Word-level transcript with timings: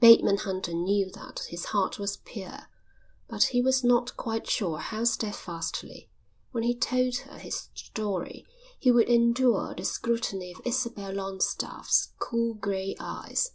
Bateman 0.00 0.38
Hunter 0.38 0.72
knew 0.72 1.10
that 1.10 1.40
his 1.48 1.66
heart 1.66 1.98
was 1.98 2.16
pure, 2.16 2.68
but 3.28 3.42
he 3.52 3.60
was 3.60 3.84
not 3.84 4.16
quite 4.16 4.46
sure 4.48 4.78
how 4.78 5.04
steadfastly, 5.04 6.08
when 6.52 6.62
he 6.64 6.74
told 6.74 7.16
her 7.18 7.36
his 7.38 7.68
story, 7.74 8.46
he 8.80 8.90
would 8.90 9.10
endure 9.10 9.74
the 9.76 9.84
scrutiny 9.84 10.52
of 10.52 10.62
Isabel 10.64 11.12
Longstaffe's 11.12 12.14
cool 12.18 12.54
grey 12.54 12.96
eyes. 12.98 13.50